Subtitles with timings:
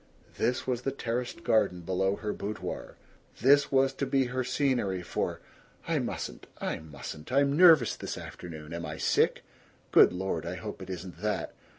[0.37, 2.95] This was the terraced garden below her boudoir;
[3.43, 5.41] this was to be her scenery for
[5.87, 6.47] "I mustn't!
[6.57, 7.31] I mustn't!
[7.31, 8.73] I'm nervous this afternoon.
[8.73, 9.43] Am I sick?...
[9.91, 11.53] Good Lord, I hope it isn't that!